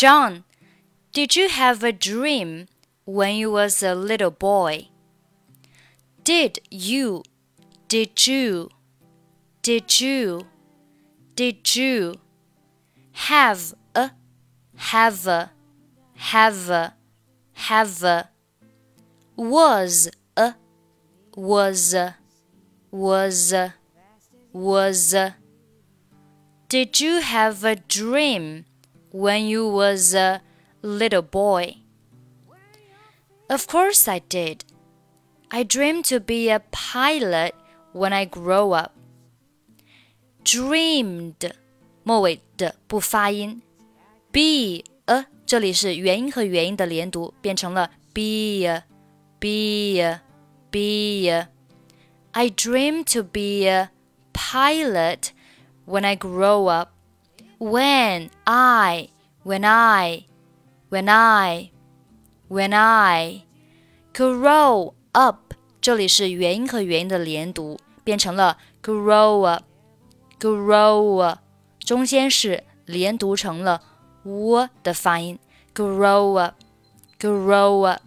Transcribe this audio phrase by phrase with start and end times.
[0.00, 0.44] John,
[1.12, 2.68] did you have a dream
[3.04, 4.88] when you was a little boy?
[6.24, 7.22] Did you?
[7.86, 8.70] Did you?
[9.60, 10.46] Did you?
[11.36, 12.14] Did you
[13.12, 14.12] have a
[14.76, 15.50] have a
[16.16, 16.94] have a
[17.52, 18.30] have a
[19.36, 20.54] was a
[21.36, 22.16] was a
[22.90, 23.74] was a
[24.50, 25.36] was a
[26.70, 28.64] Did you have a dream
[29.11, 30.41] when you was a
[30.81, 31.77] little boy?
[33.49, 34.65] Of course I did.
[35.51, 37.53] I dreamed to be a pilot
[37.93, 38.91] when I grow up.
[40.43, 41.53] Dreamed
[42.03, 43.61] 末尾的不发音，
[44.31, 48.83] be a 这里是元音和元音的连读，变成了 be a
[49.39, 50.21] be a
[50.71, 51.47] be a.
[52.31, 53.89] I dream to be a
[54.33, 55.29] pilot
[55.85, 56.89] when I grow up.
[57.59, 59.09] When I
[59.43, 60.25] when I
[60.89, 61.71] when I
[62.49, 63.43] when I
[64.13, 69.63] grow up，这里是元音和元音的连读，变成了 grow up
[70.39, 71.39] grow up，
[71.79, 73.81] 中间是连读成了
[74.23, 75.39] w 的发音，
[75.73, 76.55] grow up
[77.19, 78.01] grow up。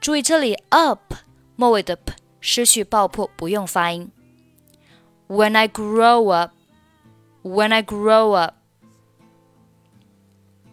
[0.00, 1.14] 注意这里 up
[1.56, 4.10] 末尾的 p 失去爆破，不用发音。
[5.28, 6.52] When I grow up,
[7.42, 8.54] when I grow up,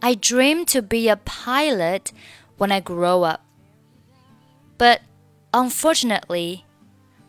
[0.02, 2.12] I dream to be a pilot
[2.58, 3.42] when I grow up.
[4.78, 5.02] But
[5.52, 6.66] unfortunately,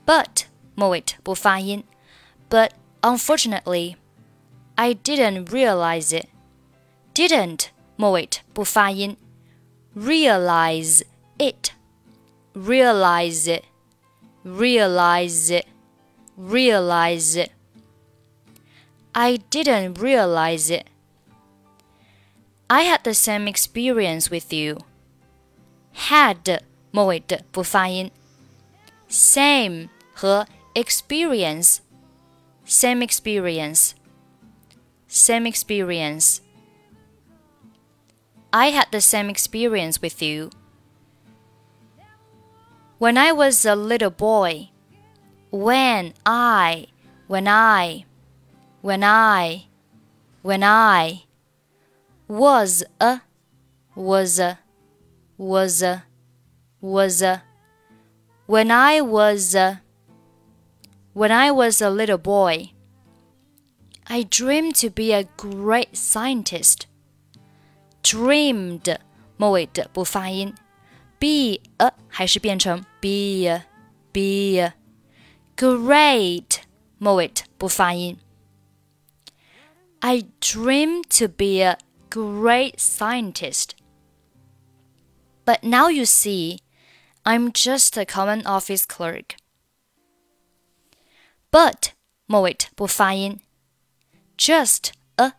[0.04, 1.84] but 末尾不发音，
[2.50, 2.70] but
[3.02, 3.96] unfortunately,
[4.74, 6.28] I didn't realize it.
[7.14, 9.16] Didn't 末尾不发音，
[9.96, 11.02] realize
[11.38, 11.72] it,
[12.54, 13.64] realize it,
[14.44, 15.66] realize it,
[16.36, 17.50] realize it.
[19.12, 20.88] I didn't realize it.
[22.70, 24.78] I had the same experience with you.
[26.10, 28.10] Had 末尾的不发音，
[29.08, 31.80] same 和 experience
[32.66, 33.94] same experience,
[35.08, 36.40] same experience.
[38.52, 40.50] I had the same experience with you.
[42.98, 44.70] When I was a little boy,
[45.50, 46.88] when I,
[47.28, 48.04] when I,
[48.82, 49.66] when I,
[50.42, 51.24] when I
[52.30, 53.20] was a,
[53.94, 54.58] was a,
[55.36, 56.04] was a,
[56.80, 57.42] was a,
[58.46, 59.82] when I was a,
[61.12, 62.72] when I was a little boy,
[64.06, 66.86] I dreamed to be a great scientist.
[68.02, 68.98] Dreamed
[69.36, 70.54] 末尾的不发音，
[71.18, 73.64] be a 还是变成 be a
[74.12, 74.74] be a
[75.56, 76.60] great
[76.98, 78.18] 末尾不发音。
[80.00, 81.78] I dreamed to be a
[82.10, 83.74] great scientist.
[85.44, 86.60] But now you see,
[87.24, 89.36] I'm just a common office clerk.
[91.50, 91.92] But
[92.26, 93.40] 末尾不发音，
[94.36, 95.32] just a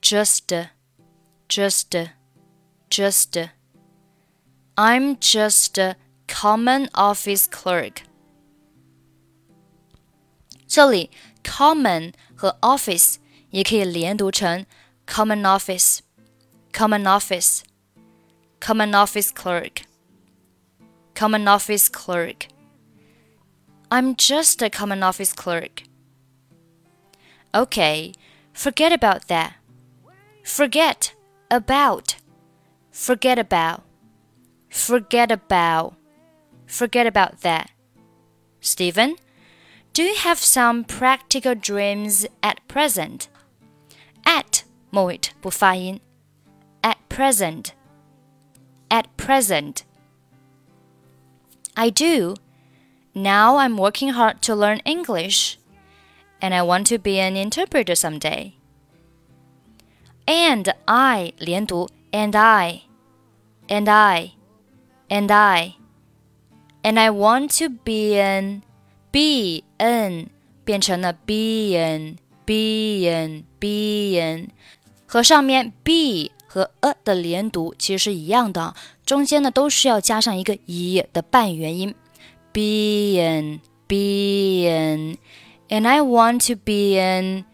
[0.00, 0.70] just a
[1.48, 2.12] just a
[2.88, 3.50] just a
[4.76, 5.96] I'm just a
[6.26, 8.02] common office clerk.
[10.66, 11.10] 这里
[11.42, 13.16] common 和 office
[13.50, 14.64] 也可以连读成
[15.05, 16.01] common office,
[16.71, 17.63] common office,
[18.59, 19.83] common office clerk,
[21.13, 22.47] common office clerk.
[23.91, 25.83] I'm just a common office clerk.
[27.53, 28.13] Okay,
[28.53, 29.55] forget about that.
[30.43, 31.13] Forget
[31.49, 32.15] about.
[32.91, 33.83] Forget about.
[34.69, 35.95] Forget about.
[36.65, 37.71] Forget about that.
[38.59, 39.15] Steven,
[39.93, 43.29] do you have some practical dreams at present?
[44.25, 44.63] At
[44.94, 46.00] 末尾不发音.
[46.82, 47.70] At present.
[48.88, 49.82] At present.
[51.74, 52.36] I do.
[53.14, 55.58] Now I'm working hard to learn English,
[56.40, 58.52] and I want to be an interpreter someday.
[60.26, 62.82] And I 连读 and I,
[63.68, 64.32] and I,
[65.08, 65.74] and I,
[66.82, 68.62] and I want to be an
[69.10, 70.28] be an
[70.64, 74.50] 变成了 be an be an be an
[75.14, 81.94] 和上面 be 和 a 的连读其实是一样的，中间呢都是要加上一个 e 的半元音。
[82.52, 85.18] be an, be an,
[85.68, 87.44] and I want to be an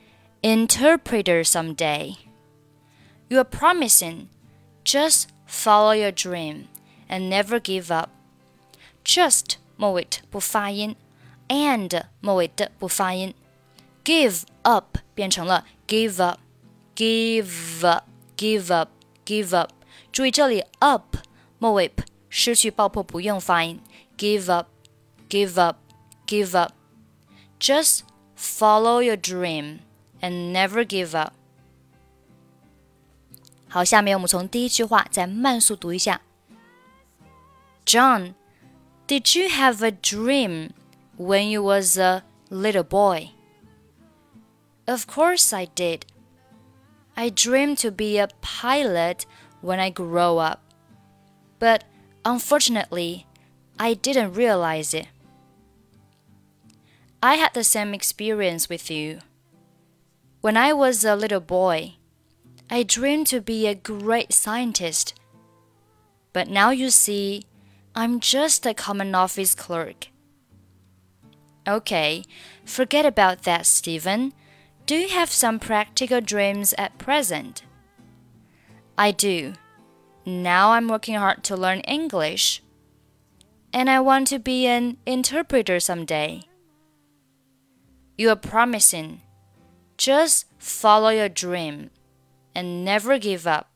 [0.41, 2.17] interpreter someday.
[3.29, 4.29] You are promising.
[4.85, 6.69] Just follow your dream
[7.09, 8.11] and never give up.
[9.05, 10.97] Just 末尾不发音，
[11.49, 13.35] and 末尾的不发音，
[14.05, 16.39] give up 变成了 give up,
[16.95, 18.05] give up,
[18.37, 18.91] give up,
[19.25, 19.71] give up。
[20.13, 21.17] 注意这里 up
[21.59, 23.81] 末尾 p 失去爆破，不用发音。
[24.17, 24.69] give up,
[25.29, 25.79] give up,
[26.27, 26.73] give up.
[27.59, 28.01] Just
[28.37, 29.81] follow your dream
[30.21, 31.33] and never give up.
[33.69, 36.23] 好，下面我们从第一句话再慢速读一下。
[37.85, 38.35] John,
[39.07, 40.71] did you have a dream
[41.19, 43.31] when you was a little boy?
[44.87, 46.03] Of course I did.
[47.22, 49.28] I dreamed to be a pilot
[49.62, 50.74] when I grow up.
[51.60, 51.84] But
[52.26, 53.28] unfortunately,
[53.78, 55.06] I didn't realize it.
[57.22, 59.20] I had the same experience with you.
[60.42, 61.94] When I was a little boy,
[62.72, 65.14] I dreamed to be a great scientist.
[66.34, 67.44] But now you see,
[67.94, 70.08] I'm just a common office clerk.
[71.68, 72.24] Okay,
[72.66, 74.34] forget about that, Steven.
[74.86, 77.64] Do you have some practical dreams at present?
[78.98, 79.54] I do.
[80.26, 82.62] Now I'm working hard to learn English.
[83.74, 86.44] And I want to be an interpreter someday.
[88.18, 89.22] You are promising.
[89.98, 91.90] Just follow your dream
[92.54, 93.71] and never give up.